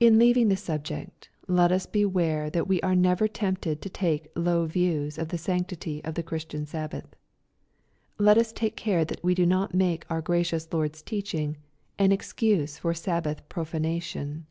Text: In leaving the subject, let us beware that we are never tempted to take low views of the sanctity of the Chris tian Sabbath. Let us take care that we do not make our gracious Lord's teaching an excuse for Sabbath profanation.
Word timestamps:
In 0.00 0.18
leaving 0.18 0.48
the 0.48 0.56
subject, 0.56 1.28
let 1.46 1.70
us 1.70 1.86
beware 1.86 2.50
that 2.50 2.66
we 2.66 2.80
are 2.80 2.96
never 2.96 3.28
tempted 3.28 3.80
to 3.80 3.88
take 3.88 4.26
low 4.34 4.66
views 4.66 5.18
of 5.18 5.28
the 5.28 5.38
sanctity 5.38 6.02
of 6.02 6.14
the 6.14 6.24
Chris 6.24 6.44
tian 6.44 6.66
Sabbath. 6.66 7.14
Let 8.18 8.38
us 8.38 8.52
take 8.52 8.74
care 8.74 9.04
that 9.04 9.22
we 9.22 9.36
do 9.36 9.46
not 9.46 9.72
make 9.72 10.04
our 10.10 10.20
gracious 10.20 10.72
Lord's 10.72 11.00
teaching 11.00 11.58
an 11.96 12.10
excuse 12.10 12.76
for 12.78 12.92
Sabbath 12.92 13.48
profanation. 13.48 14.46